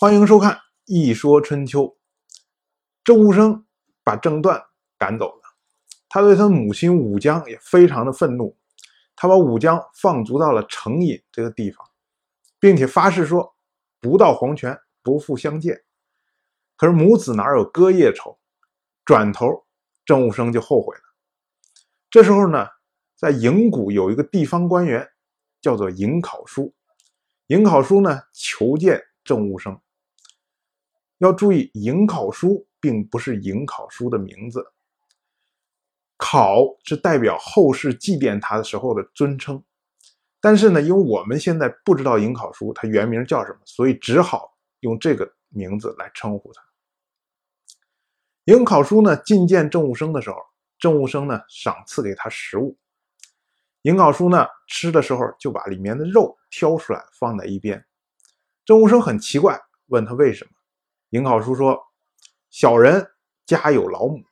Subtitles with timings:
[0.00, 0.52] 欢迎收看
[0.86, 1.82] 《一说春秋》。
[3.04, 3.66] 郑武生
[4.02, 4.58] 把郑段
[4.96, 5.42] 赶走了，
[6.08, 8.56] 他对他母亲武姜也非常的愤怒，
[9.14, 11.86] 他把武姜放逐到了成尹这个地方，
[12.58, 13.54] 并且发誓说
[14.00, 15.78] 不到黄泉不复相见。
[16.78, 18.38] 可是母子哪有隔夜仇？
[19.04, 19.66] 转头
[20.06, 21.02] 郑武生就后悔了。
[22.08, 22.66] 这时候呢，
[23.16, 25.06] 在营谷有一个地方官员，
[25.60, 26.74] 叫做尹考叔。
[27.48, 29.78] 尹考叔呢求见郑武生。
[31.20, 34.64] 要注意，尹考叔并不是尹考叔的名字，
[36.16, 39.62] 考是代表后世祭奠他的时候的尊称。
[40.40, 46.62] 但是呢，因为我们现在不知道尹考叔他原名叫什么，所以只好用这个名字来称呼他。
[48.44, 50.36] 尹考叔呢觐见郑武生的时候，
[50.78, 52.74] 郑武生呢赏赐给他食物。
[53.82, 57.84] 尹考叔呢吃的时候就把里面的肉挑出来放在一边。
[58.64, 60.50] 郑武生很奇怪，问他为什么。
[61.10, 61.80] 尹考叔说
[62.50, 63.04] ：“小人
[63.44, 64.22] 家有老母，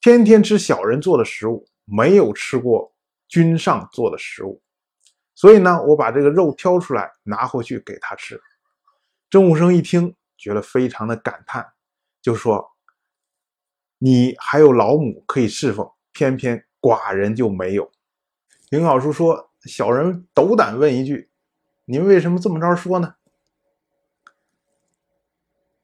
[0.00, 2.92] 天天吃小人做的食物，没有吃过
[3.26, 4.62] 君上做的食物，
[5.34, 8.40] 所以呢，我把这个肉挑出来拿回去给他吃。”
[9.28, 11.66] 郑武生一听，觉得非常的感叹，
[12.22, 12.64] 就说
[13.98, 17.90] ：“你还有老母可以侍奉，偏偏寡人就没有。”
[18.70, 21.28] 尹考叔说：“小人斗胆问一句，
[21.86, 23.14] 您为什么这么着说呢？”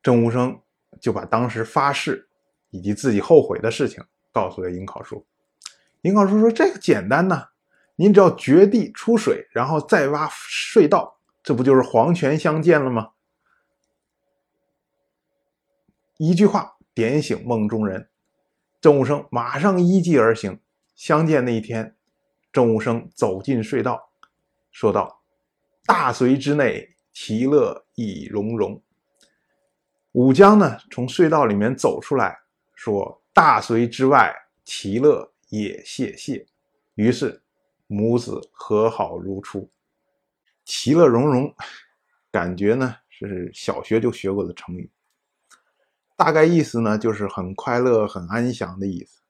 [0.05, 0.61] 郑武生
[1.01, 2.29] 就把当时发誓
[2.69, 5.27] 以及自己后悔的事情告诉了尹考叔。
[6.03, 7.49] 尹考叔说：“这个简单呐，
[7.97, 13.13] 您只要掘地出水，然后再挖隧道，这不就是黄泉相见了吗？”
[16.19, 18.11] 一句话点醒梦中人，
[18.83, 20.61] 郑武生马上依计而行。
[20.95, 21.97] 相见那一天，
[22.53, 24.11] 郑武生走进隧道，
[24.71, 25.23] 说道
[25.87, 28.81] ：“大隋之内，其乐亦融融。”
[30.15, 32.39] 武姜呢，从隧道里面走出来，
[32.77, 34.33] 说：“大隋之外，
[34.65, 36.47] 其乐也谢谢。”
[36.95, 37.43] 于是
[37.89, 39.69] 母子和好如初，
[40.65, 41.53] 其乐融融。
[42.31, 44.89] 感觉呢是小学就学过的成语，
[46.17, 49.21] 大概意思呢就是很快乐、很安详的意思。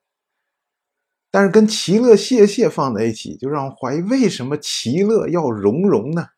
[1.31, 6.29] 但是跟其乐谢谢放在一起，就让我怀疑为什么其乐要融融呢？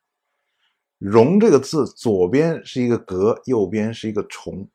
[0.98, 4.68] 容这个字，左边是一个格，右边是一个虫。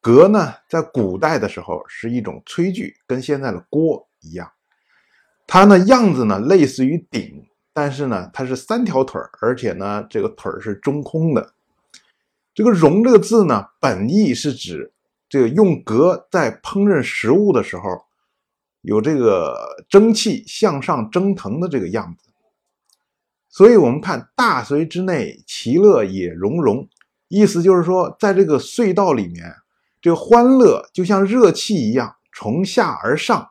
[0.00, 4.50] 格呢，在古代的时候是一种炊具，跟现在的锅一样。
[5.46, 11.52] 它呢样子呢类似于鼎，但是呢它是三条腿而且呢这个腿是中空的。
[12.54, 14.92] 这个容这个字呢，本意是指
[15.28, 18.04] 这个用格在烹饪食物的时候，
[18.82, 22.27] 有这个蒸汽向上蒸腾的这个样子。
[23.50, 26.86] 所以，我们看大隋之内，其乐也融融，
[27.28, 29.52] 意思就是说，在这个隧道里面，
[30.00, 33.48] 这个欢乐就像热气一样从下而上，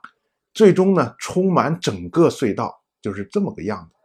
[0.54, 3.96] 最终呢，充满整个隧道，就是这么个样子。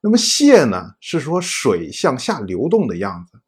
[0.00, 3.38] 那么泄呢，是说水向下流动的样子。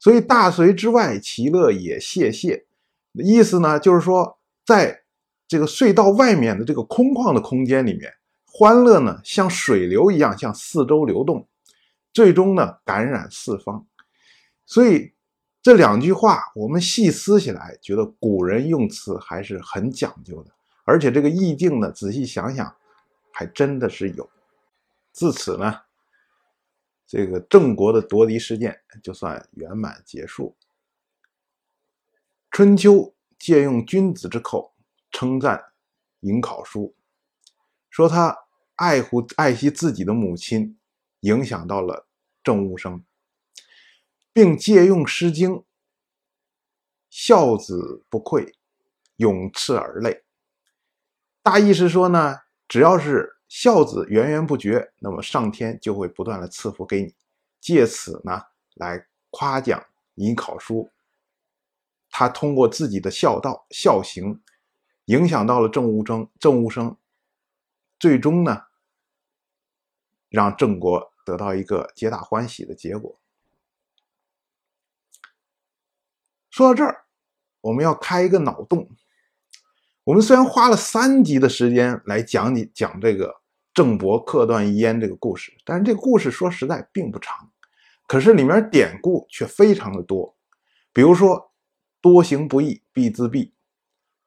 [0.00, 2.64] 所以，大隋之外，其乐也谢谢，
[3.12, 5.02] 意思呢，就是说，在
[5.46, 8.10] 这个隧道外面的这个空旷的空间里面。
[8.56, 11.48] 欢乐呢，像水流一样向四周流动，
[12.12, 13.84] 最终呢感染四方。
[14.64, 15.12] 所以
[15.60, 20.52] 这两句话，我们细思起来，觉得古人用词还是很讲究的，
[20.84, 22.72] 而且这个意境呢，仔细想想，
[23.32, 24.30] 还真的是有。
[25.10, 25.80] 自此呢，
[27.08, 30.56] 这个郑国的夺嫡事件就算圆满结束。
[32.52, 34.72] 春秋借用君子之口
[35.10, 35.60] 称赞
[36.20, 36.94] 尹考叔，
[37.90, 38.43] 说他。
[38.76, 40.78] 爱护爱惜自己的母亲，
[41.20, 42.08] 影响到了
[42.42, 43.04] 郑武生，
[44.32, 45.50] 并借用《诗经》
[47.08, 48.54] “孝子不愧，
[49.16, 50.24] 永赤而泪”。
[51.42, 57.14] 大意是说呢，只要是孝子源源不绝，那么上天就会不断的赐福给你，
[57.60, 58.42] 借此呢
[58.74, 60.90] 来夸奖尹考叔。
[62.10, 64.42] 他通过自己的孝道孝行，
[65.06, 66.96] 影响到了郑武生，郑武生。
[67.98, 68.63] 最终呢，
[70.34, 73.18] 让郑国得到一个皆大欢喜的结果。
[76.50, 77.04] 说到这儿，
[77.60, 78.90] 我们要开一个脑洞。
[80.02, 83.40] 我们虽然花了三集的时间来讲你讲这个
[83.72, 87.50] 郑伯克段遗烟这个故事，但是这个故事说实在并不长，
[88.06, 90.36] 可是里面典故却非常的多。
[90.92, 91.52] 比如说
[92.02, 93.52] “多行不义必自毙”，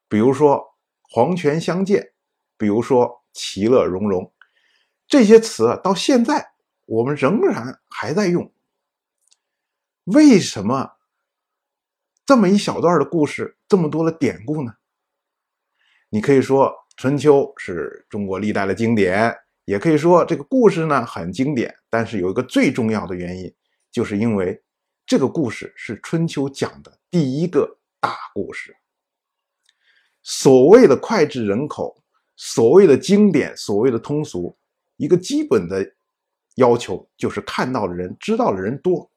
[0.08, 0.74] 比如说
[1.10, 2.12] “黄泉相见”，
[2.56, 3.16] 比如说。
[3.34, 4.32] 其乐融融，
[5.08, 6.52] 这些词到现在
[6.84, 8.52] 我们仍然还在用。
[10.04, 10.92] 为什么
[12.24, 14.74] 这么一小段的故事，这么多的典故呢？
[16.10, 19.34] 你可以说《春秋》是中国历代的经典，
[19.64, 21.74] 也可以说这个故事呢很经典。
[21.88, 23.54] 但是有一个最重要的原因，
[23.90, 24.62] 就是因为
[25.06, 28.76] 这个故事是春秋讲的第一个大故事。
[30.22, 32.02] 所谓的脍炙人口，
[32.36, 34.57] 所谓的经典，所谓的通俗，
[34.98, 35.94] 一个基本的
[36.56, 39.10] 要求就是看到的人、知道的人多，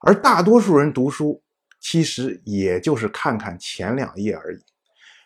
[0.00, 1.42] 而大多数人读书。
[1.80, 4.58] 其实也就是看看前两页而已。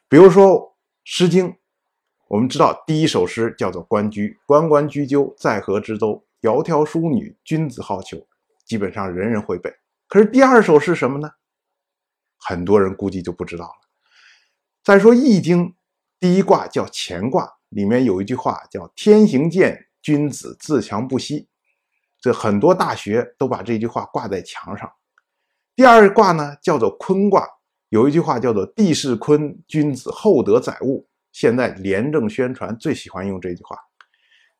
[0.07, 0.51] 比如说
[1.03, 1.49] 《诗经》，
[2.29, 6.23] 我们知道第一首诗叫做《关雎》，“关关雎鸠，在河之洲。
[6.43, 8.27] 窈窕淑女，君子好逑。”
[8.67, 9.73] 基本上人人会背。
[10.07, 11.31] 可是第二首是什么呢？
[12.37, 13.89] 很多人估计就不知道了。
[14.85, 15.69] 再说《易经》，
[16.21, 21.49] 第一卦叫乾卦，里面有一句话叫“天行健，君子自强不息”。
[22.21, 24.91] 这很多大学都把这句话挂在墙上。
[25.75, 27.49] 第二卦呢，叫做坤卦，
[27.89, 31.09] 有一句话叫做“地势坤，君子厚德载物”。
[31.33, 33.77] 现在廉政宣传最喜欢用这句话。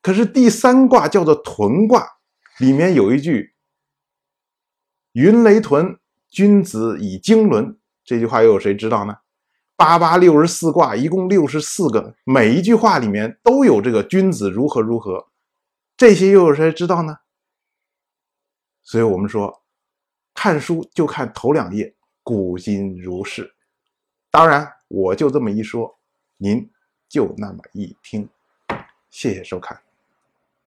[0.01, 2.09] 可是第三卦叫做屯卦，
[2.59, 3.55] 里面有一句
[5.13, 5.99] “云雷屯，
[6.31, 7.77] 君子以经纶”。
[8.03, 9.19] 这句话又有谁知道呢？
[9.83, 15.27] 八八六十四卦一共六十四个，每一句话里面都有这个君子如何如何，
[15.97, 17.17] 这些又有谁知道呢？
[18.85, 19.61] 所以我们说。
[20.35, 23.53] 看书就看头两页，古今如是。
[24.31, 25.99] 当然，我就这么一说，
[26.37, 26.71] 您
[27.09, 28.29] 就那么一听。
[29.11, 29.79] 谢谢收看。